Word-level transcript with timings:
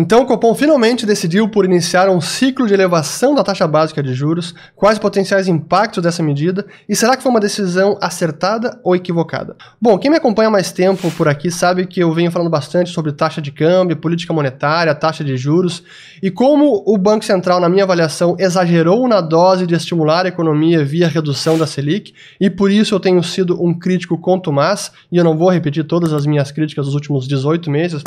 Então, 0.00 0.22
o 0.22 0.26
Copom 0.26 0.54
finalmente 0.54 1.04
decidiu 1.04 1.48
por 1.48 1.64
iniciar 1.64 2.08
um 2.08 2.20
ciclo 2.20 2.68
de 2.68 2.72
elevação 2.72 3.34
da 3.34 3.42
taxa 3.42 3.66
básica 3.66 4.00
de 4.00 4.14
juros, 4.14 4.54
quais 4.76 4.96
potenciais 4.96 5.48
impactos 5.48 6.04
dessa 6.04 6.22
medida 6.22 6.64
e 6.88 6.94
será 6.94 7.16
que 7.16 7.22
foi 7.24 7.32
uma 7.32 7.40
decisão 7.40 7.98
acertada 8.00 8.78
ou 8.84 8.94
equivocada? 8.94 9.56
Bom, 9.82 9.98
quem 9.98 10.08
me 10.08 10.16
acompanha 10.16 10.46
há 10.46 10.52
mais 10.52 10.70
tempo 10.70 11.10
por 11.10 11.26
aqui 11.26 11.50
sabe 11.50 11.84
que 11.84 11.98
eu 11.98 12.12
venho 12.12 12.30
falando 12.30 12.48
bastante 12.48 12.90
sobre 12.90 13.10
taxa 13.10 13.42
de 13.42 13.50
câmbio, 13.50 13.96
política 13.96 14.32
monetária, 14.32 14.94
taxa 14.94 15.24
de 15.24 15.36
juros 15.36 15.82
e 16.22 16.30
como 16.30 16.84
o 16.86 16.96
Banco 16.96 17.24
Central, 17.24 17.58
na 17.58 17.68
minha 17.68 17.82
avaliação, 17.82 18.36
exagerou 18.38 19.08
na 19.08 19.20
dose 19.20 19.66
de 19.66 19.74
estimular 19.74 20.26
a 20.26 20.28
economia 20.28 20.84
via 20.84 21.08
redução 21.08 21.58
da 21.58 21.66
Selic 21.66 22.14
e 22.40 22.48
por 22.48 22.70
isso 22.70 22.94
eu 22.94 23.00
tenho 23.00 23.20
sido 23.24 23.60
um 23.60 23.76
crítico 23.76 24.16
contumaz 24.16 24.92
e 25.10 25.16
eu 25.16 25.24
não 25.24 25.36
vou 25.36 25.50
repetir 25.50 25.82
todas 25.82 26.12
as 26.12 26.24
minhas 26.24 26.52
críticas 26.52 26.86
dos 26.86 26.94
últimos 26.94 27.26
18 27.26 27.68
meses, 27.68 28.04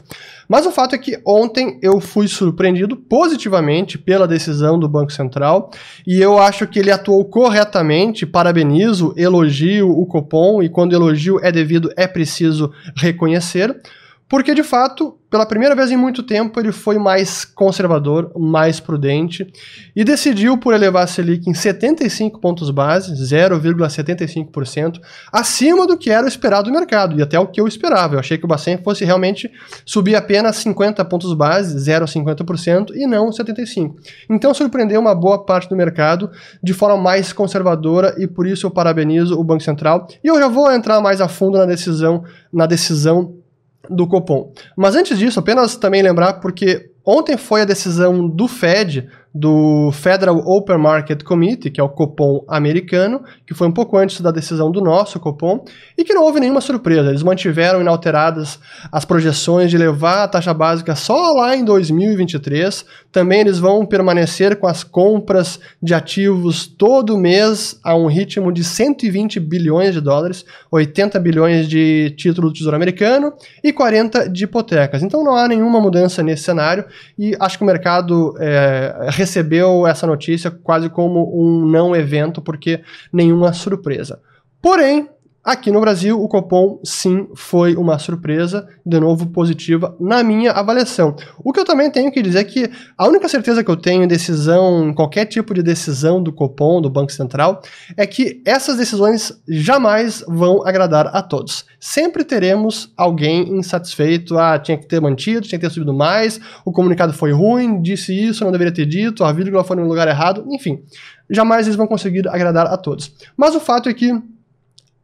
mas 0.48 0.66
o 0.66 0.72
fato 0.72 0.96
é 0.96 0.98
que 0.98 1.20
ontem 1.26 1.81
eu 1.82 2.00
fui 2.00 2.28
surpreendido 2.28 2.96
positivamente 2.96 3.98
pela 3.98 4.28
decisão 4.28 4.78
do 4.78 4.88
Banco 4.88 5.12
Central 5.12 5.72
e 6.06 6.22
eu 6.22 6.38
acho 6.38 6.68
que 6.68 6.80
ele 6.80 6.92
atuou 6.92 7.26
corretamente. 7.26 8.26
Parabenizo, 8.26 9.14
elogio 9.18 9.90
o 9.90 10.06
Copom 10.06 10.62
e 10.62 10.70
quando 10.70 10.94
elogio 10.94 11.40
é 11.42 11.52
devido, 11.52 11.92
é 11.98 12.08
preciso 12.08 12.72
reconhecer. 12.96 13.76
Porque, 14.32 14.56
de 14.56 14.64
fato, 14.64 15.20
pela 15.30 15.46
primeira 15.46 15.76
vez 15.76 15.92
em 15.92 15.98
muito 15.98 16.24
tempo, 16.24 16.58
ele 16.58 16.72
foi 16.72 16.98
mais 16.98 17.44
conservador, 17.44 18.32
mais 18.34 18.80
prudente 18.80 19.46
e 19.94 20.06
decidiu 20.06 20.58
por 20.58 20.74
elevar 20.74 21.04
a 21.04 21.08
Selic 21.08 21.50
em 21.50 21.54
75 21.54 22.40
pontos 22.40 22.70
base, 22.70 23.12
0,75%, 23.12 25.02
acima 25.34 25.86
do 25.86 25.98
que 25.98 26.10
era 26.10 26.24
o 26.24 26.30
esperado 26.30 26.72
do 26.72 26.74
mercado 26.74 27.20
e 27.20 27.22
até 27.22 27.38
o 27.38 27.46
que 27.46 27.60
eu 27.60 27.68
esperava. 27.68 28.16
Eu 28.16 28.20
achei 28.22 28.38
que 28.38 28.46
o 28.46 28.48
Bacen 28.48 28.78
fosse 28.78 29.04
realmente 29.04 29.52
subir 29.86 30.16
apenas 30.16 30.56
50 30.56 31.04
pontos 31.04 31.34
base, 31.34 31.76
0,50% 31.78 32.92
e 32.96 33.06
não 33.06 33.34
75. 33.34 33.98
Então 34.30 34.54
surpreendeu 34.54 35.02
uma 35.02 35.14
boa 35.14 35.44
parte 35.44 35.68
do 35.68 35.76
mercado 35.76 36.32
de 36.64 36.74
forma 36.74 36.96
mais 36.96 37.34
conservadora 37.34 38.16
e 38.18 38.28
por 38.28 38.48
isso 38.48 38.66
eu 38.66 38.72
parabenizo 38.72 39.38
o 39.38 39.44
Banco 39.44 39.62
Central. 39.62 40.08
E 40.24 40.28
eu 40.30 40.40
já 40.40 40.48
vou 40.48 40.72
entrar 40.72 41.02
mais 41.02 41.20
a 41.20 41.28
fundo 41.28 41.58
na 41.58 41.66
decisão, 41.66 42.24
na 42.54 42.66
decisão 42.66 43.41
do 43.90 44.08
Copom. 44.08 44.52
Mas 44.76 44.96
antes 44.96 45.18
disso, 45.18 45.40
apenas 45.40 45.76
também 45.76 46.02
lembrar, 46.02 46.34
porque 46.34 46.92
ontem 47.06 47.38
foi 47.38 47.62
a 47.62 47.66
decisão 47.66 48.28
do 48.28 48.48
Fed 48.48 49.10
do 49.34 49.92
Federal 49.94 50.38
Open 50.38 50.78
Market 50.78 51.24
Committee, 51.24 51.72
que 51.72 51.80
é 51.80 51.84
o 51.84 51.90
Copom 51.90 52.44
americano, 52.48 53.24
que 53.48 53.54
foi 53.54 53.68
um 53.68 53.72
pouco 53.72 53.98
antes 53.98 54.20
da 54.20 54.30
decisão 54.30 54.70
do 54.70 54.82
nosso 54.82 55.20
Copom, 55.20 55.64
e 55.98 56.04
que 56.04 56.14
não 56.14 56.24
houve 56.24 56.40
nenhuma 56.40 56.60
surpresa. 56.60 57.10
Eles 57.10 57.24
mantiveram 57.24 57.80
inalteradas 57.80 58.60
as 58.92 59.06
projeções 59.06 59.72
de 59.72 59.78
levar 59.78 60.24
a 60.24 60.28
taxa 60.28 60.54
básica 60.54 60.96
só 60.96 61.32
lá 61.34 61.56
em 61.56 61.64
2023. 61.64 62.86
Também 63.12 63.40
eles 63.40 63.58
vão 63.58 63.86
permanecer 63.86 64.58
com 64.58 64.68
as 64.68 64.84
compras 64.84 65.60
de 65.82 65.94
ativos 65.94 66.68
todo 66.68 67.18
mês 67.18 67.80
a 67.84 67.96
um 67.96 68.08
ritmo 68.08 68.52
de 68.52 68.64
120 68.64 69.40
bilhões 69.40 69.94
de 69.94 70.02
dólares, 70.02 70.46
80 70.70 71.20
bilhões 71.20 71.70
de 71.70 72.14
título 72.18 72.50
do 72.50 72.54
Tesouro 72.54 72.76
Americano 72.76 73.34
e 73.64 73.72
40 73.72 74.30
de 74.30 74.44
hipotecas. 74.44 75.02
Então 75.04 75.24
não 75.24 75.36
há 75.36 75.48
nenhuma 75.48 75.80
mudança 75.80 76.22
nesse 76.22 76.44
cenário 76.44 76.84
e 77.18 77.36
acho 77.40 77.58
que 77.58 77.64
o 77.64 77.68
mercado 77.68 78.36
é, 78.40 79.21
recebeu 79.22 79.86
essa 79.86 80.08
notícia 80.08 80.50
quase 80.50 80.90
como 80.90 81.32
um 81.40 81.66
não 81.66 81.96
evento, 81.96 82.42
porque 82.42 82.82
nenhuma 83.14 83.54
surpresa. 83.54 84.20
Porém, 84.62 85.08
Aqui 85.44 85.72
no 85.72 85.82
Brasil, 85.82 86.22
o 86.22 86.28
Copom 86.28 86.80
sim 86.84 87.28
foi 87.34 87.76
uma 87.76 87.98
surpresa, 87.98 88.68
de 88.86 89.00
novo 89.00 89.26
positiva, 89.26 89.96
na 90.00 90.22
minha 90.22 90.52
avaliação. 90.52 91.16
O 91.44 91.52
que 91.52 91.60
eu 91.60 91.66
também 91.66 91.90
tenho 91.90 92.12
que 92.12 92.22
dizer 92.22 92.40
é 92.42 92.44
que 92.44 92.70
a 92.96 93.08
única 93.08 93.28
certeza 93.28 93.64
que 93.64 93.72
eu 93.72 93.76
tenho 93.76 94.04
em 94.04 94.08
decisão, 94.08 94.94
qualquer 94.94 95.26
tipo 95.26 95.52
de 95.56 95.64
decisão 95.64 96.22
do 96.22 96.32
Copom, 96.32 96.80
do 96.80 96.92
Banco 96.92 97.12
Central, 97.12 97.60
é 97.98 98.06
que 98.06 98.40
essas 98.46 98.78
decisões 98.78 99.34
jamais 99.48 100.24
vão 100.28 100.64
agradar 100.64 101.08
a 101.08 101.24
todos. 101.24 101.66
Sempre 101.80 102.24
teremos 102.24 102.94
alguém 102.96 103.58
insatisfeito, 103.58 104.38
ah, 104.38 104.60
tinha 104.60 104.78
que 104.78 104.86
ter 104.86 105.02
mantido, 105.02 105.48
tinha 105.48 105.58
que 105.58 105.66
ter 105.66 105.74
subido 105.74 105.92
mais, 105.92 106.40
o 106.64 106.72
comunicado 106.72 107.14
foi 107.14 107.32
ruim, 107.32 107.82
disse 107.82 108.14
isso, 108.14 108.44
não 108.44 108.52
deveria 108.52 108.72
ter 108.72 108.86
dito, 108.86 109.24
a 109.24 109.34
vírgula 109.34 109.64
foi 109.64 109.76
no 109.76 109.88
lugar 109.88 110.08
errado, 110.08 110.46
enfim. 110.52 110.84
Jamais 111.28 111.66
eles 111.66 111.76
vão 111.76 111.88
conseguir 111.88 112.28
agradar 112.28 112.68
a 112.68 112.78
todos. 112.78 113.12
Mas 113.36 113.56
o 113.56 113.60
fato 113.60 113.90
é 113.90 113.94
que 113.96 114.14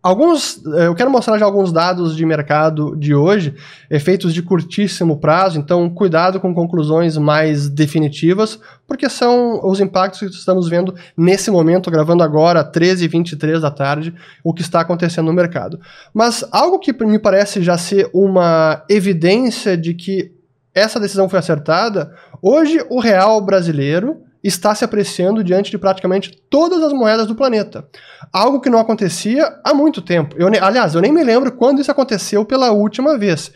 Alguns, 0.08 0.66
eh, 0.66 0.88
eu 0.88 0.96
quero 0.96 1.12
mostrar 1.12 1.38
já 1.38 1.44
alguns 1.44 1.70
dados 1.70 2.16
de 2.16 2.26
mercado 2.26 2.96
de 2.96 3.14
hoje, 3.14 3.54
efeitos 3.90 4.34
de 4.34 4.42
curtíssimo 4.42 5.18
prazo, 5.20 5.60
então 5.60 5.90
cuidado 5.90 6.40
com 6.40 6.56
conclusões 6.56 7.18
mais 7.18 7.68
definitivas, 7.68 8.58
porque 8.88 9.10
são 9.10 9.60
os 9.66 9.82
impactos 9.82 10.22
que 10.22 10.28
estamos 10.28 10.70
vendo 10.70 10.96
nesse 11.18 11.52
momento, 11.52 11.92
gravando 11.92 12.24
agora, 12.24 12.64
13 12.64 13.04
e 13.04 13.08
23 13.10 13.60
da 13.60 13.70
tarde, 13.70 14.16
o 14.42 14.54
que 14.54 14.62
está 14.62 14.80
acontecendo 14.80 15.26
no 15.26 15.34
mercado. 15.34 15.78
Mas 16.14 16.42
algo 16.54 16.80
que 16.80 16.94
me 17.04 17.20
parece 17.20 17.62
já 17.62 17.78
ser 17.78 18.10
uma 18.14 18.86
evidência 18.90 19.76
de 19.76 19.94
que 19.94 20.32
essa 20.74 21.02
decisão 21.02 21.28
foi 21.28 21.40
acertada, 21.40 22.14
hoje 22.42 22.80
o 22.90 23.02
real 23.02 23.42
brasileiro 23.42 24.22
está 24.44 24.74
se 24.76 24.86
apreciando 24.86 25.44
diante 25.44 25.72
de 25.72 25.78
praticamente 25.78 26.32
todas 26.50 26.82
as 26.84 26.94
moedas 26.94 27.28
do 27.28 27.36
planeta. 27.36 27.88
Algo 28.32 28.60
que 28.62 28.70
não 28.70 28.80
acontecia 28.80 29.60
há 29.64 29.74
muito 29.74 30.02
tempo. 30.02 30.36
Eu, 30.38 30.48
aliás, 30.62 30.96
eu 30.96 31.02
nem 31.02 31.12
me 31.12 31.24
lembro 31.24 31.52
quando 31.52 31.82
isso 31.82 31.92
aconteceu 31.92 32.46
pela 32.46 32.72
última 32.72 33.18
vez. 33.18 33.52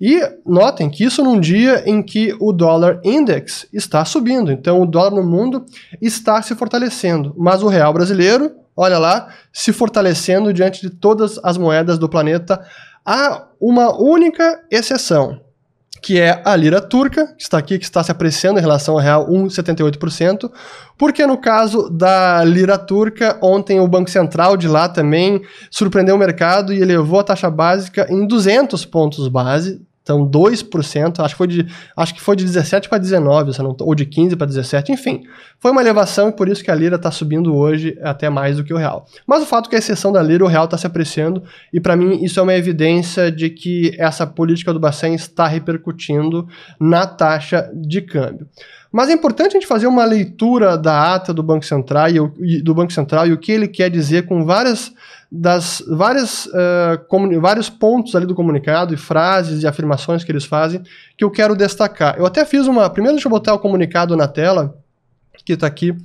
E 0.00 0.20
notem 0.44 0.90
que 0.90 1.04
isso 1.04 1.22
num 1.22 1.38
dia 1.38 1.84
em 1.86 2.02
que 2.02 2.34
o 2.40 2.52
dólar 2.52 3.00
index 3.04 3.66
está 3.72 4.04
subindo. 4.04 4.50
Então 4.50 4.80
o 4.82 4.86
dólar 4.86 5.12
no 5.12 5.22
mundo 5.22 5.64
está 6.00 6.42
se 6.42 6.56
fortalecendo. 6.56 7.34
Mas 7.38 7.62
o 7.62 7.68
real 7.68 7.92
brasileiro, 7.92 8.50
olha 8.76 8.98
lá, 8.98 9.28
se 9.52 9.72
fortalecendo 9.72 10.52
diante 10.52 10.80
de 10.80 10.90
todas 10.90 11.38
as 11.44 11.56
moedas 11.56 11.98
do 11.98 12.08
planeta. 12.08 12.60
Há 13.04 13.46
uma 13.60 13.96
única 13.96 14.64
exceção 14.70 15.40
que 16.02 16.20
é 16.20 16.42
a 16.44 16.56
lira 16.56 16.80
turca, 16.80 17.28
que 17.28 17.42
está 17.42 17.56
aqui, 17.56 17.78
que 17.78 17.84
está 17.84 18.02
se 18.02 18.10
apreciando 18.10 18.58
em 18.58 18.62
relação 18.62 18.94
ao 18.94 19.00
real 19.00 19.28
1,78%, 19.28 20.50
porque 20.98 21.24
no 21.24 21.38
caso 21.38 21.88
da 21.88 22.42
lira 22.42 22.76
turca, 22.76 23.38
ontem 23.40 23.78
o 23.78 23.86
Banco 23.86 24.10
Central 24.10 24.56
de 24.56 24.66
lá 24.66 24.88
também 24.88 25.42
surpreendeu 25.70 26.16
o 26.16 26.18
mercado 26.18 26.72
e 26.72 26.82
elevou 26.82 27.20
a 27.20 27.24
taxa 27.24 27.48
básica 27.48 28.06
em 28.10 28.26
200 28.26 28.84
pontos 28.84 29.28
base, 29.28 29.80
então, 30.02 30.28
2%, 30.28 31.20
acho 31.20 31.34
que 31.34 31.38
foi 31.38 31.46
de, 31.46 31.66
acho 31.96 32.14
que 32.14 32.20
foi 32.20 32.34
de 32.34 32.44
17 32.44 32.88
para 32.88 32.98
19, 32.98 33.56
não, 33.62 33.76
ou 33.80 33.94
de 33.94 34.04
15 34.04 34.34
para 34.34 34.48
17, 34.48 34.90
enfim. 34.90 35.22
Foi 35.60 35.70
uma 35.70 35.80
elevação 35.80 36.28
e 36.28 36.32
por 36.32 36.48
isso 36.48 36.62
que 36.64 36.70
a 36.72 36.74
lira 36.74 36.96
está 36.96 37.10
subindo 37.12 37.54
hoje 37.54 37.96
até 38.02 38.28
mais 38.28 38.56
do 38.56 38.64
que 38.64 38.74
o 38.74 38.76
real. 38.76 39.06
Mas 39.24 39.42
o 39.44 39.46
fato 39.46 39.66
é 39.66 39.70
que 39.70 39.76
a 39.76 39.78
exceção 39.78 40.10
da 40.10 40.20
lira, 40.20 40.44
o 40.44 40.48
real 40.48 40.64
está 40.64 40.76
se 40.76 40.86
apreciando, 40.86 41.44
e 41.72 41.80
para 41.80 41.94
mim 41.94 42.24
isso 42.24 42.40
é 42.40 42.42
uma 42.42 42.54
evidência 42.54 43.30
de 43.30 43.48
que 43.48 43.94
essa 43.96 44.26
política 44.26 44.72
do 44.72 44.80
Bacen 44.80 45.14
está 45.14 45.46
repercutindo 45.46 46.48
na 46.80 47.06
taxa 47.06 47.70
de 47.72 48.02
câmbio. 48.02 48.48
Mas 48.92 49.08
é 49.08 49.14
importante 49.14 49.56
a 49.56 49.60
gente 49.60 49.66
fazer 49.66 49.86
uma 49.86 50.04
leitura 50.04 50.76
da 50.76 51.14
ata 51.14 51.32
do 51.32 51.42
Banco 51.42 51.64
Central 51.64 52.08
e, 52.38 52.60
do 52.60 52.74
Banco 52.74 52.92
Central 52.92 53.26
e 53.26 53.32
o 53.32 53.38
que 53.38 53.50
ele 53.50 53.66
quer 53.66 53.90
dizer 53.90 54.26
com 54.26 54.44
várias 54.44 54.92
das 55.34 55.82
várias, 55.88 56.44
uh, 56.44 57.40
vários 57.40 57.70
pontos 57.70 58.14
ali 58.14 58.26
do 58.26 58.34
comunicado 58.34 58.92
e 58.92 58.98
frases 58.98 59.62
e 59.62 59.66
afirmações 59.66 60.22
que 60.22 60.30
eles 60.30 60.44
fazem 60.44 60.82
que 61.16 61.24
eu 61.24 61.30
quero 61.30 61.56
destacar. 61.56 62.18
Eu 62.18 62.26
até 62.26 62.44
fiz 62.44 62.66
uma. 62.66 62.90
Primeiro, 62.90 63.16
deixa 63.16 63.28
eu 63.28 63.30
botar 63.30 63.54
o 63.54 63.58
comunicado 63.58 64.14
na 64.14 64.28
tela, 64.28 64.76
que 65.42 65.54
está 65.54 65.66
aqui. 65.66 65.96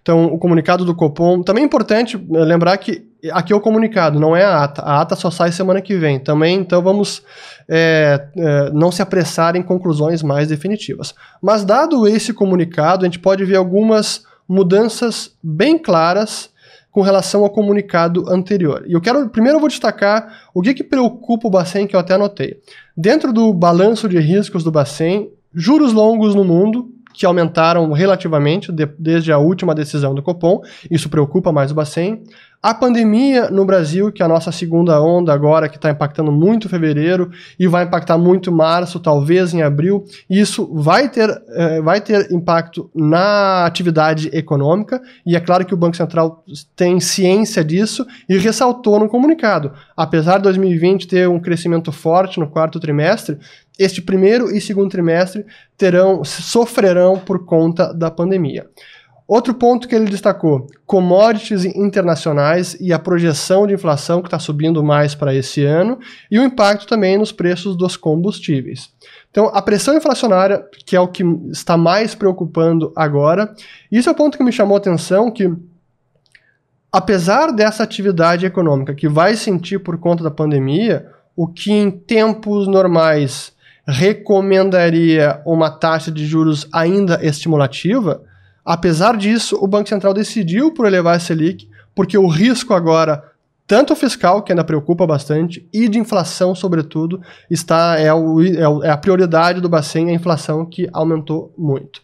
Então, 0.00 0.24
o 0.24 0.38
comunicado 0.38 0.82
do 0.82 0.94
Copom. 0.94 1.42
Também 1.42 1.62
é 1.62 1.66
importante 1.66 2.16
eh, 2.16 2.44
lembrar 2.44 2.76
que 2.78 3.09
aqui 3.32 3.52
é 3.52 3.56
o 3.56 3.60
comunicado, 3.60 4.18
não 4.18 4.34
é 4.34 4.44
a 4.44 4.64
ata. 4.64 4.82
A 4.82 5.00
ata 5.00 5.16
só 5.16 5.30
sai 5.30 5.52
semana 5.52 5.80
que 5.80 5.96
vem. 5.96 6.18
Também, 6.18 6.58
então, 6.58 6.82
vamos 6.82 7.22
é, 7.68 8.28
é, 8.36 8.70
não 8.72 8.90
se 8.90 9.02
apressar 9.02 9.56
em 9.56 9.62
conclusões 9.62 10.22
mais 10.22 10.48
definitivas. 10.48 11.14
Mas, 11.42 11.64
dado 11.64 12.06
esse 12.06 12.32
comunicado, 12.32 13.04
a 13.04 13.08
gente 13.08 13.18
pode 13.18 13.44
ver 13.44 13.56
algumas 13.56 14.24
mudanças 14.48 15.32
bem 15.42 15.78
claras 15.78 16.50
com 16.90 17.02
relação 17.02 17.42
ao 17.42 17.50
comunicado 17.50 18.28
anterior. 18.28 18.84
E 18.86 18.92
eu 18.92 19.00
quero, 19.00 19.28
primeiro 19.28 19.56
eu 19.56 19.60
vou 19.60 19.68
destacar 19.68 20.48
o 20.52 20.60
que, 20.60 20.74
que 20.74 20.82
preocupa 20.82 21.46
o 21.46 21.50
Bacen, 21.50 21.86
que 21.86 21.94
eu 21.94 22.00
até 22.00 22.14
anotei. 22.14 22.58
Dentro 22.96 23.32
do 23.32 23.54
balanço 23.54 24.08
de 24.08 24.18
riscos 24.18 24.64
do 24.64 24.72
Bacen, 24.72 25.30
juros 25.54 25.92
longos 25.92 26.34
no 26.34 26.44
mundo, 26.44 26.90
que 27.12 27.26
aumentaram 27.26 27.90
relativamente 27.92 28.72
de, 28.72 28.88
desde 28.98 29.32
a 29.32 29.38
última 29.38 29.74
decisão 29.74 30.14
do 30.14 30.22
Copom, 30.22 30.60
isso 30.90 31.08
preocupa 31.08 31.52
mais 31.52 31.70
o 31.70 31.74
Bacen. 31.74 32.22
A 32.62 32.74
pandemia 32.74 33.50
no 33.50 33.64
Brasil, 33.64 34.12
que 34.12 34.20
é 34.20 34.24
a 34.26 34.28
nossa 34.28 34.52
segunda 34.52 35.00
onda 35.00 35.32
agora, 35.32 35.66
que 35.66 35.76
está 35.76 35.90
impactando 35.90 36.30
muito 36.30 36.68
fevereiro 36.68 37.30
e 37.58 37.66
vai 37.66 37.84
impactar 37.84 38.18
muito 38.18 38.52
março, 38.52 39.00
talvez 39.00 39.54
em 39.54 39.62
abril, 39.62 40.04
isso 40.28 40.70
vai 40.74 41.08
ter, 41.08 41.30
eh, 41.54 41.80
vai 41.80 42.02
ter 42.02 42.30
impacto 42.30 42.90
na 42.94 43.64
atividade 43.64 44.28
econômica, 44.34 45.00
e 45.24 45.34
é 45.34 45.40
claro 45.40 45.64
que 45.64 45.72
o 45.72 45.76
Banco 45.76 45.96
Central 45.96 46.44
tem 46.76 47.00
ciência 47.00 47.64
disso 47.64 48.06
e 48.28 48.36
ressaltou 48.36 49.00
no 49.00 49.08
comunicado. 49.08 49.72
Apesar 49.96 50.36
de 50.36 50.42
2020 50.42 51.08
ter 51.08 51.26
um 51.30 51.40
crescimento 51.40 51.90
forte 51.90 52.38
no 52.38 52.46
quarto 52.46 52.78
trimestre, 52.78 53.38
este 53.80 54.02
primeiro 54.02 54.54
e 54.54 54.60
segundo 54.60 54.90
trimestre 54.90 55.46
terão 55.78 56.22
sofrerão 56.22 57.18
por 57.18 57.46
conta 57.46 57.94
da 57.94 58.10
pandemia. 58.10 58.66
Outro 59.26 59.54
ponto 59.54 59.88
que 59.88 59.94
ele 59.94 60.10
destacou: 60.10 60.66
commodities 60.84 61.64
internacionais 61.64 62.76
e 62.78 62.92
a 62.92 62.98
projeção 62.98 63.66
de 63.66 63.72
inflação 63.72 64.20
que 64.20 64.26
está 64.26 64.38
subindo 64.38 64.84
mais 64.84 65.14
para 65.14 65.34
esse 65.34 65.64
ano, 65.64 65.98
e 66.30 66.38
o 66.38 66.42
impacto 66.42 66.86
também 66.86 67.16
nos 67.16 67.32
preços 67.32 67.74
dos 67.74 67.96
combustíveis. 67.96 68.90
Então, 69.30 69.46
a 69.54 69.62
pressão 69.62 69.96
inflacionária, 69.96 70.62
que 70.84 70.94
é 70.94 71.00
o 71.00 71.08
que 71.08 71.22
está 71.50 71.76
mais 71.76 72.14
preocupando 72.14 72.92
agora, 72.94 73.54
isso 73.90 74.10
é 74.10 74.12
o 74.12 74.16
ponto 74.16 74.36
que 74.36 74.44
me 74.44 74.52
chamou 74.52 74.74
a 74.74 74.78
atenção, 74.78 75.30
que 75.30 75.50
apesar 76.92 77.50
dessa 77.50 77.82
atividade 77.82 78.44
econômica 78.44 78.94
que 78.94 79.08
vai 79.08 79.36
sentir 79.36 79.78
por 79.78 79.96
conta 79.96 80.22
da 80.22 80.30
pandemia, 80.30 81.06
o 81.34 81.46
que 81.46 81.72
em 81.72 81.90
tempos 81.90 82.66
normais 82.68 83.58
recomendaria 83.86 85.40
uma 85.44 85.70
taxa 85.70 86.10
de 86.10 86.26
juros 86.26 86.68
ainda 86.72 87.18
estimulativa, 87.24 88.22
apesar 88.64 89.16
disso, 89.16 89.58
o 89.60 89.66
Banco 89.66 89.88
Central 89.88 90.14
decidiu 90.14 90.72
por 90.72 90.86
elevar 90.86 91.16
a 91.16 91.20
Selic, 91.20 91.68
porque 91.94 92.16
o 92.16 92.28
risco 92.28 92.74
agora 92.74 93.30
tanto 93.70 93.94
fiscal, 93.94 94.42
que 94.42 94.50
ainda 94.50 94.64
preocupa 94.64 95.06
bastante, 95.06 95.64
e 95.72 95.88
de 95.88 95.96
inflação, 95.96 96.56
sobretudo, 96.56 97.22
está 97.48 97.96
é, 98.00 98.12
o, 98.12 98.42
é, 98.42 98.88
é 98.88 98.90
a 98.90 98.96
prioridade 98.96 99.60
do 99.60 99.68
Bacen, 99.68 100.10
a 100.10 100.12
inflação 100.12 100.66
que 100.66 100.88
aumentou 100.92 101.54
muito. 101.56 102.02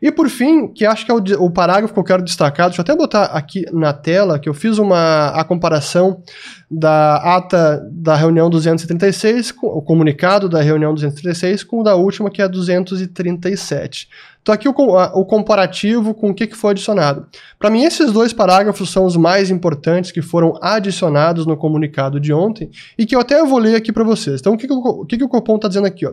E 0.00 0.12
por 0.12 0.28
fim, 0.28 0.68
que 0.68 0.84
acho 0.86 1.04
que 1.04 1.10
é 1.10 1.14
o, 1.14 1.22
o, 1.44 1.50
parágrafo 1.50 1.92
que 1.92 2.00
eu 2.00 2.04
quero 2.04 2.22
destacar, 2.22 2.68
deixa 2.68 2.80
eu 2.80 2.82
até 2.82 2.94
botar 2.94 3.24
aqui 3.24 3.64
na 3.72 3.92
tela, 3.92 4.38
que 4.38 4.48
eu 4.48 4.54
fiz 4.54 4.78
uma 4.78 5.28
a 5.28 5.44
comparação 5.44 6.22
da 6.70 7.16
ata 7.36 7.82
da 7.90 8.14
reunião 8.14 8.48
236, 8.48 9.54
o 9.62 9.82
comunicado 9.82 10.48
da 10.48 10.60
reunião 10.60 10.94
236, 10.94 11.64
com 11.64 11.80
o 11.80 11.82
da 11.82 11.96
última, 11.96 12.30
que 12.30 12.40
é 12.40 12.44
a 12.44 12.48
237. 12.48 14.08
Então 14.40 14.54
aqui 14.54 14.68
o, 14.68 14.72
o 14.72 15.26
comparativo 15.26 16.14
com 16.14 16.30
o 16.30 16.34
que, 16.34 16.46
que 16.46 16.56
foi 16.56 16.70
adicionado. 16.70 17.26
Para 17.58 17.68
mim, 17.68 17.84
esses 17.84 18.12
dois 18.12 18.32
parágrafos 18.32 18.90
são 18.90 19.04
os 19.04 19.16
mais 19.16 19.50
importantes 19.50 20.10
que 20.10 20.22
foram 20.22 20.58
adicionados 20.62 21.44
no 21.44 21.56
comunicado 21.56 22.18
de 22.18 22.32
ontem 22.32 22.70
e 22.96 23.04
que 23.04 23.14
eu 23.14 23.20
até 23.20 23.44
vou 23.44 23.58
ler 23.58 23.74
aqui 23.74 23.92
para 23.92 24.04
vocês. 24.04 24.40
Então 24.40 24.54
o 24.54 24.56
que, 24.56 24.66
que, 24.66 24.72
o, 24.72 24.78
o, 24.78 25.06
que, 25.06 25.18
que 25.18 25.24
o 25.24 25.28
Copom 25.28 25.56
está 25.56 25.68
dizendo 25.68 25.86
aqui? 25.86 26.06
Ó? 26.06 26.12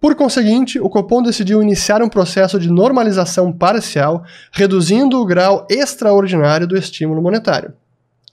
Por 0.00 0.14
conseguinte, 0.14 0.78
o 0.78 0.88
Copom 0.88 1.22
decidiu 1.22 1.60
iniciar 1.60 2.02
um 2.02 2.08
processo 2.08 2.58
de 2.58 2.70
normalização 2.70 3.52
parcial, 3.52 4.24
reduzindo 4.52 5.20
o 5.20 5.26
grau 5.26 5.66
extraordinário 5.68 6.68
do 6.68 6.76
estímulo 6.76 7.20
monetário. 7.20 7.72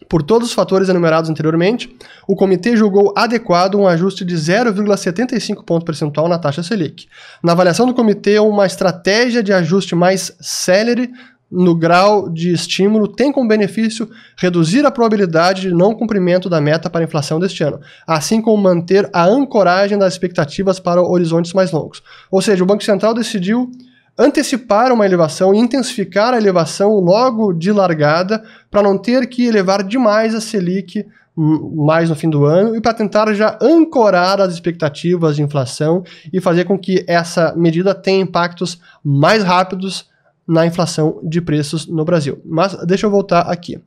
Por 0.08 0.22
todos 0.22 0.50
os 0.50 0.54
fatores 0.54 0.90
enumerados 0.90 1.30
anteriormente, 1.30 1.96
o 2.28 2.36
comitê 2.36 2.78
julgou 2.78 3.12
adequado 3.16 3.76
um 3.76 3.88
ajuste 3.88 4.24
de 4.24 4.36
0,75 4.36 5.64
ponto 5.66 5.86
percentual 5.86 6.28
na 6.28 6.38
taxa 6.38 6.62
Selic. 6.62 7.08
Na 7.42 7.54
avaliação 7.54 7.88
do 7.88 7.94
comitê, 7.94 8.38
uma 8.38 8.68
estratégia 8.68 9.42
de 9.42 9.52
ajuste 9.52 9.96
mais 9.96 10.36
célere 10.40 11.12
no 11.52 11.76
grau 11.76 12.30
de 12.30 12.52
estímulo 12.52 13.08
tem 13.08 13.32
como 13.32 13.48
benefício 13.48 14.10
reduzir 14.38 14.86
a 14.86 14.92
probabilidade 14.92 15.62
de 15.62 15.72
não 15.74 15.94
cumprimento 15.94 16.50
da 16.50 16.60
meta 16.60 16.90
para 16.90 17.02
a 17.02 17.04
inflação 17.04 17.40
deste 17.40 17.64
ano, 17.64 17.80
assim 18.08 18.42
como 18.42 18.62
manter 18.62 19.10
a 19.14 19.26
ancoragem 19.26 19.98
das 19.98 20.14
expectativas 20.14 20.80
para 20.80 21.02
horizontes 21.02 21.54
mais 21.54 21.72
longos. 21.72 22.02
Ou 22.32 22.42
seja, 22.42 22.64
o 22.64 22.68
Banco 22.68 22.84
Central 22.84 23.14
decidiu 23.14 23.72
antecipar 24.18 24.92
uma 24.92 25.06
elevação 25.06 25.54
e 25.54 25.58
intensificar 25.58 26.34
a 26.34 26.38
elevação 26.38 27.00
logo 27.00 27.54
de 27.54 27.72
largada 27.72 28.44
para 28.72 28.82
não 28.82 28.98
ter 28.98 29.28
que 29.28 29.46
elevar 29.46 29.84
demais 29.84 30.34
a 30.34 30.42
Selic 30.42 31.06
mais 31.38 32.10
no 32.10 32.16
fim 32.16 32.30
do 32.30 32.46
ano 32.46 32.76
e 32.78 32.82
para 32.82 32.94
tentar 32.94 33.34
já 33.34 33.58
ancorar 33.62 34.40
as 34.40 34.54
expectativas 34.54 35.36
de 35.36 35.42
inflação 35.42 36.04
e 36.32 36.40
fazer 36.40 36.64
com 36.64 36.80
que 36.80 37.04
essa 37.08 37.54
medida 37.58 37.94
tenha 37.94 38.22
impactos 38.22 38.80
mais 39.04 39.44
rápidos 39.44 40.08
na 40.48 40.66
inflação 40.66 41.20
de 41.24 41.42
preços 41.42 41.88
no 41.88 42.06
Brasil. 42.06 42.42
Mas 42.46 42.76
deixa 42.86 43.06
eu 43.06 43.12
voltar 43.12 43.42
aqui. 43.42 43.82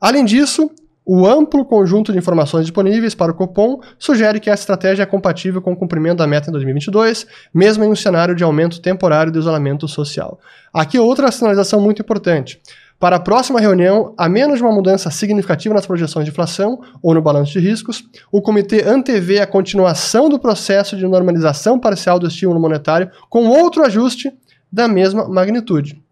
Além 0.00 0.24
disso, 0.24 0.70
o 1.04 1.26
amplo 1.26 1.64
conjunto 1.64 2.12
de 2.12 2.18
informações 2.18 2.66
disponíveis 2.66 3.14
para 3.14 3.32
o 3.32 3.34
Copom 3.34 3.80
sugere 3.98 4.38
que 4.38 4.50
essa 4.50 4.62
estratégia 4.62 5.02
é 5.02 5.06
compatível 5.06 5.60
com 5.60 5.72
o 5.72 5.76
cumprimento 5.76 6.18
da 6.18 6.26
meta 6.26 6.50
em 6.50 6.52
2022, 6.52 7.26
mesmo 7.52 7.84
em 7.84 7.88
um 7.88 7.96
cenário 7.96 8.34
de 8.34 8.44
aumento 8.44 8.80
temporário 8.80 9.32
do 9.32 9.38
isolamento 9.38 9.88
social. 9.88 10.38
Aqui 10.72 10.98
outra 10.98 11.32
sinalização 11.32 11.80
muito 11.80 12.02
importante. 12.02 12.60
Para 13.00 13.16
a 13.16 13.20
próxima 13.20 13.58
reunião, 13.58 14.14
a 14.16 14.28
menos 14.28 14.58
de 14.58 14.62
uma 14.62 14.74
mudança 14.74 15.10
significativa 15.10 15.74
nas 15.74 15.86
projeções 15.86 16.26
de 16.26 16.30
inflação 16.30 16.78
ou 17.02 17.14
no 17.14 17.22
balanço 17.22 17.52
de 17.52 17.58
riscos, 17.58 18.04
o 18.30 18.42
comitê 18.42 18.84
antevê 18.86 19.40
a 19.40 19.46
continuação 19.46 20.28
do 20.28 20.38
processo 20.38 20.98
de 20.98 21.06
normalização 21.06 21.80
parcial 21.80 22.18
do 22.18 22.28
estímulo 22.28 22.60
monetário 22.60 23.10
com 23.30 23.48
outro 23.48 23.82
ajuste 23.82 24.30
da 24.72 24.88
mesma 24.88 25.28
magnitude. 25.28 26.02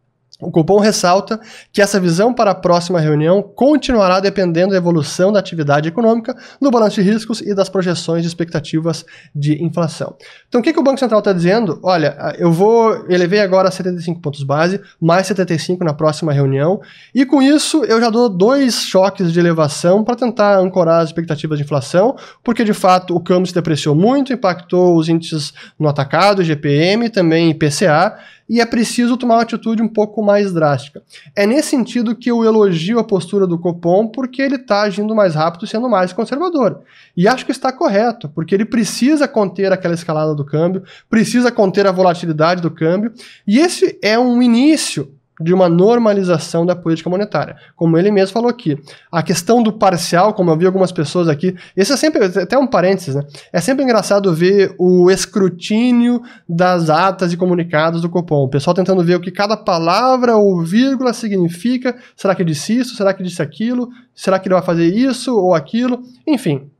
O 0.40 0.52
Copom 0.52 0.78
ressalta 0.78 1.40
que 1.72 1.82
essa 1.82 1.98
visão 1.98 2.32
para 2.32 2.52
a 2.52 2.54
próxima 2.54 3.00
reunião 3.00 3.42
continuará 3.42 4.20
dependendo 4.20 4.70
da 4.70 4.76
evolução 4.76 5.32
da 5.32 5.40
atividade 5.40 5.88
econômica, 5.88 6.36
do 6.62 6.70
balanço 6.70 7.02
de 7.02 7.10
riscos 7.10 7.40
e 7.40 7.52
das 7.52 7.68
projeções 7.68 8.22
de 8.22 8.28
expectativas 8.28 9.04
de 9.34 9.60
inflação. 9.60 10.14
Então, 10.48 10.60
o 10.60 10.64
que, 10.64 10.72
que 10.72 10.78
o 10.78 10.82
Banco 10.82 11.00
Central 11.00 11.18
está 11.18 11.32
dizendo? 11.32 11.80
Olha, 11.82 12.36
eu 12.38 12.52
vou 12.52 13.10
elevei 13.10 13.40
agora 13.40 13.68
75 13.68 14.20
pontos 14.20 14.44
base, 14.44 14.80
mais 15.00 15.26
75 15.26 15.84
na 15.84 15.92
próxima 15.92 16.32
reunião, 16.32 16.80
e 17.12 17.26
com 17.26 17.42
isso 17.42 17.84
eu 17.84 18.00
já 18.00 18.08
dou 18.08 18.28
dois 18.28 18.82
choques 18.82 19.32
de 19.32 19.40
elevação 19.40 20.04
para 20.04 20.14
tentar 20.14 20.56
ancorar 20.60 21.00
as 21.00 21.08
expectativas 21.08 21.58
de 21.58 21.64
inflação, 21.64 22.14
porque 22.44 22.62
de 22.62 22.72
fato 22.72 23.12
o 23.12 23.20
câmbio 23.20 23.48
se 23.48 23.54
depreciou 23.54 23.96
muito, 23.96 24.32
impactou 24.32 24.96
os 24.96 25.08
índices 25.08 25.52
no 25.76 25.88
atacado, 25.88 26.44
GPM, 26.44 27.10
também 27.10 27.50
IPCA, 27.50 28.16
e 28.48 28.60
é 28.60 28.66
preciso 28.66 29.16
tomar 29.16 29.36
uma 29.36 29.42
atitude 29.42 29.82
um 29.82 29.88
pouco 29.88 30.22
mais 30.22 30.52
drástica. 30.52 31.02
É 31.36 31.46
nesse 31.46 31.70
sentido 31.70 32.16
que 32.16 32.30
eu 32.30 32.44
elogio 32.44 32.98
a 32.98 33.04
postura 33.04 33.46
do 33.46 33.58
Copom, 33.58 34.08
porque 34.08 34.40
ele 34.40 34.56
está 34.56 34.82
agindo 34.82 35.14
mais 35.14 35.34
rápido 35.34 35.66
sendo 35.66 35.88
mais 35.88 36.12
conservador. 36.12 36.80
E 37.16 37.28
acho 37.28 37.44
que 37.44 37.52
está 37.52 37.72
correto, 37.72 38.28
porque 38.28 38.54
ele 38.54 38.64
precisa 38.64 39.28
conter 39.28 39.72
aquela 39.72 39.94
escalada 39.94 40.34
do 40.34 40.44
câmbio, 40.44 40.82
precisa 41.10 41.52
conter 41.52 41.86
a 41.86 41.92
volatilidade 41.92 42.62
do 42.62 42.70
câmbio, 42.70 43.12
e 43.46 43.58
esse 43.58 43.98
é 44.02 44.18
um 44.18 44.42
início 44.42 45.17
de 45.40 45.54
uma 45.54 45.68
normalização 45.68 46.66
da 46.66 46.74
política 46.74 47.08
monetária. 47.08 47.56
Como 47.76 47.96
ele 47.96 48.10
mesmo 48.10 48.32
falou 48.32 48.48
aqui. 48.48 48.78
A 49.10 49.22
questão 49.22 49.62
do 49.62 49.72
parcial, 49.72 50.34
como 50.34 50.50
eu 50.50 50.56
vi 50.56 50.66
algumas 50.66 50.92
pessoas 50.92 51.28
aqui, 51.28 51.56
esse 51.76 51.92
é 51.92 51.96
sempre, 51.96 52.24
até 52.24 52.58
um 52.58 52.66
parênteses, 52.66 53.14
né? 53.14 53.22
É 53.52 53.60
sempre 53.60 53.84
engraçado 53.84 54.32
ver 54.34 54.74
o 54.78 55.10
escrutínio 55.10 56.22
das 56.48 56.90
atas 56.90 57.32
e 57.32 57.36
comunicados 57.36 58.02
do 58.02 58.08
Copom. 58.08 58.44
O 58.44 58.48
pessoal 58.48 58.74
tentando 58.74 59.02
ver 59.04 59.16
o 59.16 59.20
que 59.20 59.30
cada 59.30 59.56
palavra 59.56 60.36
ou 60.36 60.62
vírgula 60.62 61.12
significa. 61.12 61.96
Será 62.16 62.34
que 62.34 62.44
disse 62.44 62.76
isso? 62.76 62.96
Será 62.96 63.14
que 63.14 63.22
disse 63.22 63.42
aquilo? 63.42 63.88
Será 64.14 64.38
que 64.38 64.48
ele 64.48 64.54
vai 64.54 64.64
fazer 64.64 64.86
isso 64.86 65.36
ou 65.36 65.54
aquilo? 65.54 66.02
Enfim, 66.26 66.70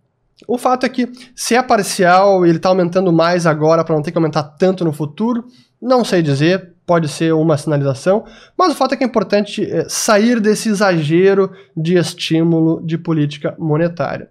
o 0.47 0.57
fato 0.57 0.87
é 0.87 0.89
que 0.89 1.11
se 1.35 1.55
é 1.57 1.63
parcial 1.63 2.47
ele 2.47 2.59
está 2.59 2.69
aumentando 2.69 3.13
mais 3.13 3.47
agora 3.47 3.83
para 3.83 3.95
não 3.95 4.03
ter 4.03 4.13
que 4.13 4.19
aumentar 4.19 4.43
tanto 4.43 4.85
no 4.85 4.93
futuro, 4.93 5.45
não 5.81 6.05
sei 6.05 6.23
dizer, 6.23 6.73
pode 6.87 7.09
ser 7.09 7.33
uma 7.35 7.57
sinalização, 7.57 8.25
mas 8.57 8.73
o 8.73 8.75
fato 8.75 8.95
é 8.95 8.97
que 8.97 9.05
é 9.05 9.07
importante 9.07 9.63
é, 9.65 9.87
sair 9.89 10.41
desse 10.41 10.69
exagero 10.69 11.53
de 11.77 11.97
estímulo 11.97 12.81
de 12.85 12.97
política 12.97 13.55
monetária. 13.59 14.29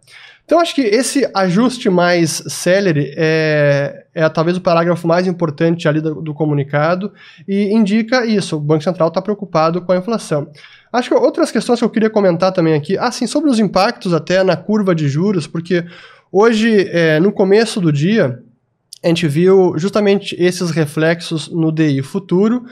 Então, 0.47 0.61
acho 0.61 0.73
que 0.73 0.81
esse 0.81 1.29
ajuste 1.33 1.89
mais 1.89 2.41
célere 2.47 3.13
é, 3.17 4.05
é 4.15 4.29
talvez 4.29 4.55
o 4.55 4.61
parágrafo 4.61 5.05
mais 5.05 5.27
importante 5.27 5.89
ali 5.89 5.99
do, 5.99 6.21
do 6.21 6.33
comunicado 6.33 7.11
e 7.45 7.65
indica 7.65 8.25
isso: 8.25 8.55
o 8.55 8.59
Banco 8.59 8.81
Central 8.81 9.09
está 9.09 9.21
preocupado 9.21 9.81
com 9.81 9.91
a 9.91 9.97
inflação. 9.97 10.49
Acho 10.91 11.09
que 11.09 11.15
outras 11.15 11.51
questões 11.51 11.79
que 11.79 11.85
eu 11.85 11.89
queria 11.89 12.09
comentar 12.09 12.53
também 12.53 12.73
aqui, 12.73 12.97
assim, 12.97 13.27
sobre 13.27 13.49
os 13.49 13.59
impactos 13.59 14.13
até 14.13 14.41
na 14.41 14.55
curva 14.55 14.95
de 14.95 15.09
juros, 15.09 15.45
porque 15.45 15.83
hoje, 16.31 16.89
é, 16.91 17.19
no 17.19 17.33
começo 17.33 17.81
do 17.81 17.91
dia, 17.91 18.41
a 19.03 19.07
gente 19.07 19.27
viu 19.27 19.73
justamente 19.77 20.35
esses 20.39 20.71
reflexos 20.71 21.49
no 21.49 21.71
DI 21.71 22.01
futuro, 22.01 22.65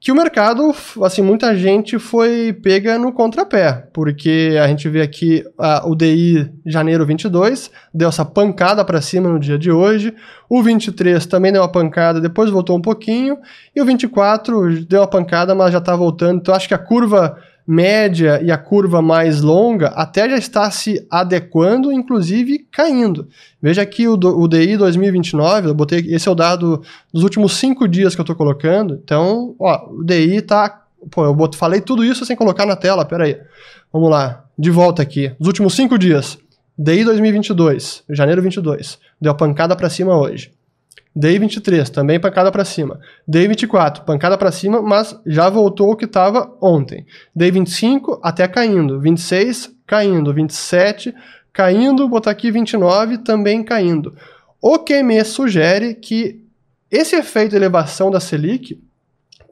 que 0.00 0.12
o 0.12 0.14
mercado, 0.14 0.72
assim, 1.02 1.22
muita 1.22 1.56
gente 1.56 1.98
foi 1.98 2.52
pega 2.52 2.96
no 2.96 3.12
contrapé, 3.12 3.88
porque 3.92 4.56
a 4.62 4.68
gente 4.68 4.88
vê 4.88 5.02
aqui 5.02 5.42
o 5.84 5.94
DI 5.96 6.48
janeiro 6.64 7.04
22 7.04 7.68
deu 7.92 8.08
essa 8.08 8.24
pancada 8.24 8.84
para 8.84 9.00
cima 9.00 9.28
no 9.28 9.40
dia 9.40 9.58
de 9.58 9.72
hoje, 9.72 10.14
o 10.48 10.62
23 10.62 11.26
também 11.26 11.52
deu 11.52 11.62
uma 11.62 11.72
pancada, 11.72 12.20
depois 12.20 12.48
voltou 12.48 12.76
um 12.76 12.80
pouquinho, 12.80 13.38
e 13.74 13.80
o 13.80 13.84
24 13.84 14.84
deu 14.84 15.00
uma 15.00 15.08
pancada, 15.08 15.52
mas 15.52 15.72
já 15.72 15.78
está 15.78 15.96
voltando. 15.96 16.38
Então 16.38 16.54
acho 16.54 16.68
que 16.68 16.74
a 16.74 16.78
curva 16.78 17.36
média 17.68 18.40
e 18.42 18.50
a 18.50 18.56
curva 18.56 19.02
mais 19.02 19.42
longa 19.42 19.88
até 19.88 20.26
já 20.26 20.38
está 20.38 20.70
se 20.70 21.06
adequando, 21.10 21.92
inclusive 21.92 22.66
caindo. 22.72 23.28
Veja 23.60 23.82
aqui 23.82 24.08
o, 24.08 24.14
o 24.14 24.48
DI 24.48 24.78
2029, 24.78 25.68
eu 25.68 25.74
botei, 25.74 26.00
esse 26.08 26.26
é 26.26 26.30
o 26.30 26.34
dado 26.34 26.82
dos 27.12 27.22
últimos 27.22 27.58
cinco 27.58 27.86
dias 27.86 28.14
que 28.14 28.20
eu 28.22 28.22
estou 28.22 28.34
colocando. 28.34 28.98
Então, 29.04 29.54
ó, 29.58 29.90
o 29.90 30.02
DI 30.02 30.36
está. 30.36 30.82
Pô, 31.10 31.26
eu 31.26 31.36
falei 31.54 31.82
tudo 31.82 32.02
isso 32.02 32.24
sem 32.24 32.34
colocar 32.34 32.64
na 32.64 32.74
tela, 32.74 33.04
peraí. 33.04 33.38
Vamos 33.92 34.08
lá, 34.08 34.44
de 34.58 34.70
volta 34.70 35.02
aqui. 35.02 35.30
Os 35.38 35.46
últimos 35.46 35.74
cinco 35.74 35.98
dias. 35.98 36.38
DI 36.78 37.04
2022, 37.04 38.04
janeiro 38.08 38.40
22. 38.40 38.98
Deu 39.20 39.32
a 39.32 39.34
pancada 39.34 39.76
para 39.76 39.90
cima 39.90 40.16
hoje. 40.16 40.52
Day 41.14 41.38
23, 41.38 41.90
também 41.90 42.20
pancada 42.20 42.52
para 42.52 42.64
cima. 42.64 43.00
Day 43.26 43.48
24, 43.48 44.04
pancada 44.04 44.38
para 44.38 44.52
cima, 44.52 44.80
mas 44.80 45.18
já 45.26 45.48
voltou 45.48 45.90
o 45.90 45.96
que 45.96 46.04
estava 46.04 46.54
ontem. 46.60 47.06
Day 47.34 47.50
25, 47.50 48.20
até 48.22 48.46
caindo. 48.46 49.00
26, 49.00 49.74
caindo. 49.86 50.32
27, 50.32 51.14
caindo. 51.52 52.08
Botar 52.08 52.30
aqui 52.30 52.50
29, 52.50 53.18
também 53.18 53.64
caindo. 53.64 54.14
O 54.60 54.78
que 54.78 55.02
me 55.02 55.24
sugere 55.24 55.94
que 55.94 56.44
esse 56.90 57.16
efeito 57.16 57.50
de 57.50 57.56
elevação 57.56 58.10
da 58.10 58.20
Selic 58.20 58.80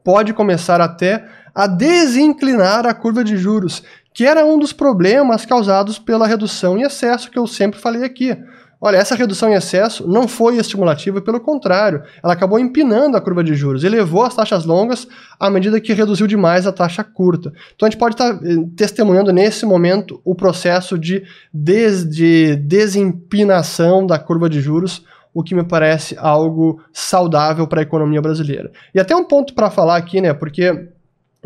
pode 0.04 0.32
começar 0.32 0.80
até 0.80 1.24
a 1.54 1.66
desinclinar 1.66 2.86
a 2.86 2.94
curva 2.94 3.24
de 3.24 3.36
juros, 3.36 3.82
que 4.14 4.24
era 4.24 4.44
um 4.44 4.58
dos 4.58 4.72
problemas 4.72 5.44
causados 5.44 5.98
pela 5.98 6.26
redução 6.26 6.78
em 6.78 6.82
excesso 6.82 7.30
que 7.30 7.38
eu 7.38 7.46
sempre 7.46 7.80
falei 7.80 8.04
aqui. 8.04 8.36
Olha, 8.80 8.98
essa 8.98 9.14
redução 9.14 9.48
em 9.48 9.54
excesso 9.54 10.06
não 10.06 10.28
foi 10.28 10.58
estimulativa, 10.58 11.20
pelo 11.22 11.40
contrário, 11.40 12.02
ela 12.22 12.34
acabou 12.34 12.58
empinando 12.58 13.16
a 13.16 13.20
curva 13.20 13.42
de 13.42 13.54
juros, 13.54 13.84
elevou 13.84 14.22
as 14.22 14.34
taxas 14.34 14.66
longas 14.66 15.08
à 15.40 15.48
medida 15.48 15.80
que 15.80 15.94
reduziu 15.94 16.26
demais 16.26 16.66
a 16.66 16.72
taxa 16.72 17.02
curta. 17.02 17.52
Então 17.74 17.86
a 17.86 17.90
gente 17.90 17.98
pode 17.98 18.14
estar 18.14 18.34
eh, 18.34 18.66
testemunhando 18.76 19.32
nesse 19.32 19.64
momento 19.64 20.20
o 20.24 20.34
processo 20.34 20.98
de, 20.98 21.24
des 21.52 22.08
de 22.08 22.56
desempinação 22.56 24.06
da 24.06 24.18
curva 24.18 24.48
de 24.48 24.60
juros, 24.60 25.02
o 25.32 25.42
que 25.42 25.54
me 25.54 25.64
parece 25.64 26.16
algo 26.18 26.80
saudável 26.92 27.66
para 27.66 27.80
a 27.80 27.82
economia 27.82 28.20
brasileira. 28.20 28.70
E 28.94 29.00
até 29.00 29.16
um 29.16 29.24
ponto 29.24 29.54
para 29.54 29.70
falar 29.70 29.96
aqui, 29.96 30.20
né, 30.20 30.34
porque 30.34 30.88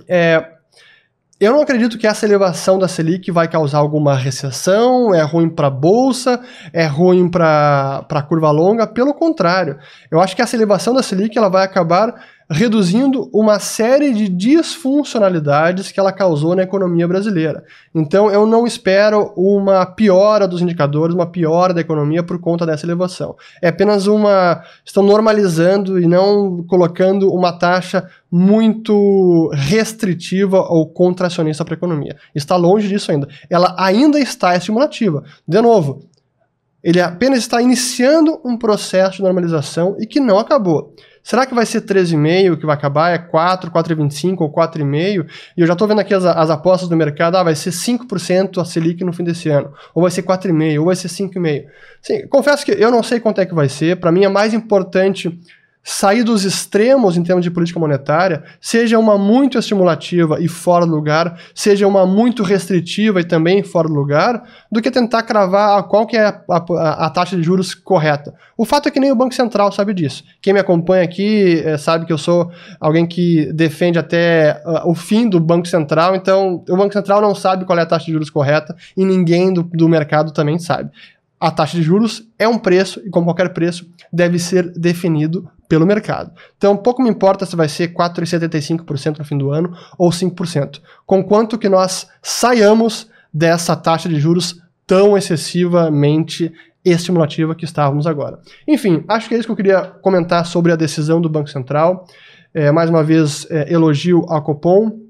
é, 0.08 0.59
eu 1.40 1.52
não 1.52 1.62
acredito 1.62 1.96
que 1.96 2.06
essa 2.06 2.26
elevação 2.26 2.78
da 2.78 2.86
Selic 2.86 3.30
vai 3.30 3.48
causar 3.48 3.78
alguma 3.78 4.14
recessão, 4.14 5.14
é 5.14 5.22
ruim 5.22 5.48
para 5.48 5.68
a 5.68 5.70
bolsa, 5.70 6.38
é 6.70 6.84
ruim 6.84 7.30
para 7.30 8.04
a 8.10 8.22
curva 8.22 8.50
longa. 8.50 8.86
Pelo 8.86 9.14
contrário, 9.14 9.78
eu 10.10 10.20
acho 10.20 10.36
que 10.36 10.42
essa 10.42 10.54
elevação 10.54 10.92
da 10.92 11.02
Selic 11.02 11.38
ela 11.38 11.48
vai 11.48 11.64
acabar 11.64 12.12
reduzindo 12.50 13.30
uma 13.32 13.60
série 13.60 14.12
de 14.12 14.28
disfuncionalidades 14.28 15.92
que 15.92 16.00
ela 16.00 16.12
causou 16.12 16.56
na 16.56 16.62
economia 16.62 17.06
brasileira. 17.06 17.62
Então 17.94 18.28
eu 18.28 18.44
não 18.44 18.66
espero 18.66 19.32
uma 19.36 19.86
piora 19.86 20.48
dos 20.48 20.60
indicadores, 20.60 21.14
uma 21.14 21.30
piora 21.30 21.72
da 21.72 21.80
economia 21.80 22.24
por 22.24 22.40
conta 22.40 22.66
dessa 22.66 22.84
elevação. 22.84 23.36
É 23.62 23.68
apenas 23.68 24.08
uma. 24.08 24.62
estão 24.84 25.02
normalizando 25.02 26.00
e 26.00 26.08
não 26.08 26.64
colocando 26.64 27.32
uma 27.32 27.52
taxa 27.52 28.08
muito 28.28 29.48
restritiva 29.52 30.58
ou 30.60 30.88
contracionista 30.88 31.64
para 31.64 31.74
a 31.74 31.76
economia. 31.78 32.16
Está 32.34 32.56
longe 32.56 32.88
disso 32.88 33.12
ainda. 33.12 33.28
Ela 33.48 33.76
ainda 33.78 34.18
está 34.18 34.56
estimulativa. 34.56 35.22
De 35.46 35.60
novo, 35.62 36.02
ele 36.82 37.00
apenas 37.00 37.40
está 37.40 37.60
iniciando 37.60 38.40
um 38.44 38.56
processo 38.56 39.18
de 39.18 39.22
normalização 39.22 39.96
e 40.00 40.06
que 40.06 40.18
não 40.18 40.38
acabou. 40.38 40.94
Será 41.22 41.46
que 41.46 41.54
vai 41.54 41.66
ser 41.66 41.82
13,5 41.82 42.58
que 42.58 42.66
vai 42.66 42.74
acabar? 42.74 43.10
É 43.10 43.18
4, 43.18 43.70
4,25 43.70 44.40
ou 44.40 44.52
4,5? 44.52 45.26
E 45.56 45.60
eu 45.60 45.66
já 45.66 45.74
estou 45.74 45.86
vendo 45.86 46.00
aqui 46.00 46.14
as, 46.14 46.24
as 46.24 46.50
apostas 46.50 46.88
do 46.88 46.96
mercado, 46.96 47.36
ah, 47.36 47.42
vai 47.42 47.54
ser 47.54 47.70
5% 47.70 48.60
a 48.60 48.64
Selic 48.64 49.04
no 49.04 49.12
fim 49.12 49.24
desse 49.24 49.48
ano, 49.48 49.72
ou 49.94 50.02
vai 50.02 50.10
ser 50.10 50.22
4,5, 50.22 50.78
ou 50.78 50.86
vai 50.86 50.96
ser 50.96 51.08
5,5. 51.08 51.64
Sim, 52.00 52.26
confesso 52.28 52.64
que 52.64 52.72
eu 52.72 52.90
não 52.90 53.02
sei 53.02 53.20
quanto 53.20 53.40
é 53.40 53.46
que 53.46 53.54
vai 53.54 53.68
ser, 53.68 54.00
para 54.00 54.10
mim 54.10 54.24
é 54.24 54.28
mais 54.28 54.54
importante 54.54 55.38
sair 55.82 56.22
dos 56.22 56.44
extremos 56.44 57.16
em 57.16 57.22
termos 57.22 57.42
de 57.42 57.50
política 57.50 57.80
monetária, 57.80 58.42
seja 58.60 58.98
uma 58.98 59.16
muito 59.16 59.58
estimulativa 59.58 60.40
e 60.40 60.46
fora 60.46 60.86
do 60.86 60.94
lugar, 60.94 61.38
seja 61.54 61.86
uma 61.86 62.06
muito 62.06 62.42
restritiva 62.42 63.20
e 63.20 63.24
também 63.24 63.62
fora 63.62 63.88
do 63.88 63.94
lugar, 63.94 64.42
do 64.70 64.82
que 64.82 64.90
tentar 64.90 65.22
cravar 65.22 65.82
qual 65.84 66.06
que 66.06 66.16
é 66.16 66.26
a, 66.26 66.42
a, 66.50 67.06
a 67.06 67.10
taxa 67.10 67.36
de 67.36 67.42
juros 67.42 67.74
correta. 67.74 68.34
O 68.56 68.64
fato 68.64 68.88
é 68.88 68.90
que 68.90 69.00
nem 69.00 69.10
o 69.10 69.16
Banco 69.16 69.34
Central 69.34 69.72
sabe 69.72 69.94
disso. 69.94 70.22
Quem 70.42 70.52
me 70.52 70.60
acompanha 70.60 71.02
aqui 71.02 71.62
é, 71.64 71.78
sabe 71.78 72.04
que 72.04 72.12
eu 72.12 72.18
sou 72.18 72.50
alguém 72.78 73.06
que 73.06 73.50
defende 73.52 73.98
até 73.98 74.62
uh, 74.66 74.90
o 74.90 74.94
fim 74.94 75.28
do 75.28 75.40
Banco 75.40 75.66
Central, 75.66 76.14
então 76.14 76.62
o 76.68 76.76
Banco 76.76 76.92
Central 76.92 77.22
não 77.22 77.34
sabe 77.34 77.64
qual 77.64 77.78
é 77.78 77.82
a 77.82 77.86
taxa 77.86 78.06
de 78.06 78.12
juros 78.12 78.28
correta 78.28 78.76
e 78.96 79.04
ninguém 79.04 79.52
do, 79.52 79.62
do 79.62 79.88
mercado 79.88 80.32
também 80.32 80.58
sabe. 80.58 80.90
A 81.40 81.50
taxa 81.50 81.76
de 81.76 81.82
juros 81.82 82.28
é 82.38 82.46
um 82.46 82.58
preço 82.58 83.00
e, 83.04 83.08
como 83.08 83.24
qualquer 83.24 83.54
preço, 83.54 83.88
deve 84.12 84.38
ser 84.38 84.70
definido 84.72 85.50
pelo 85.66 85.86
mercado. 85.86 86.32
Então, 86.58 86.76
pouco 86.76 87.02
me 87.02 87.08
importa 87.08 87.46
se 87.46 87.56
vai 87.56 87.68
ser 87.68 87.94
4,75% 87.94 89.18
no 89.18 89.24
fim 89.24 89.38
do 89.38 89.50
ano 89.50 89.74
ou 89.96 90.10
5%, 90.10 90.80
com 91.06 91.24
quanto 91.24 91.56
que 91.56 91.68
nós 91.68 92.08
saiamos 92.20 93.08
dessa 93.32 93.74
taxa 93.74 94.08
de 94.08 94.20
juros 94.20 94.60
tão 94.86 95.16
excessivamente 95.16 96.52
estimulativa 96.84 97.54
que 97.54 97.64
estávamos 97.64 98.06
agora. 98.06 98.38
Enfim, 98.66 99.04
acho 99.08 99.28
que 99.28 99.34
é 99.34 99.38
isso 99.38 99.46
que 99.46 99.52
eu 99.52 99.56
queria 99.56 99.82
comentar 100.02 100.44
sobre 100.44 100.72
a 100.72 100.76
decisão 100.76 101.20
do 101.20 101.28
Banco 101.28 101.48
Central. 101.48 102.04
É, 102.52 102.70
mais 102.72 102.90
uma 102.90 103.04
vez, 103.04 103.46
é, 103.50 103.72
elogio 103.72 104.24
ao 104.28 104.42
Copom 104.42 105.09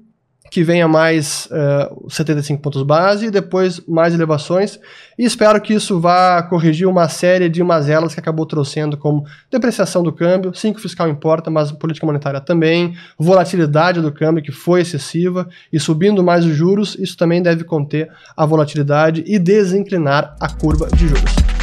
que 0.51 0.65
venha 0.65 0.85
mais 0.85 1.45
uh, 1.45 1.95
eh, 2.07 2.09
75 2.09 2.61
pontos 2.61 2.83
base 2.83 3.27
e 3.27 3.31
depois 3.31 3.79
mais 3.87 4.13
elevações. 4.13 4.77
E 5.17 5.23
espero 5.23 5.61
que 5.61 5.73
isso 5.73 5.97
vá 5.97 6.43
corrigir 6.43 6.85
uma 6.89 7.07
série 7.07 7.47
de 7.47 7.63
mazelas 7.63 8.13
que 8.13 8.19
acabou 8.19 8.45
trouxendo, 8.45 8.97
como 8.97 9.23
depreciação 9.49 10.03
do 10.03 10.11
câmbio, 10.11 10.53
sim 10.53 10.73
que 10.73 10.79
o 10.79 10.81
fiscal 10.81 11.07
importa, 11.07 11.49
mas 11.49 11.71
política 11.71 12.05
monetária 12.05 12.41
também, 12.41 12.93
volatilidade 13.17 14.01
do 14.01 14.11
câmbio 14.11 14.43
que 14.43 14.51
foi 14.51 14.81
excessiva 14.81 15.47
e 15.71 15.79
subindo 15.79 16.21
mais 16.21 16.45
os 16.45 16.53
juros, 16.53 16.97
isso 16.99 17.15
também 17.15 17.41
deve 17.41 17.63
conter 17.63 18.11
a 18.35 18.45
volatilidade 18.45 19.23
e 19.25 19.39
desinclinar 19.39 20.35
a 20.37 20.49
curva 20.49 20.89
de 20.93 21.07
juros. 21.07 21.60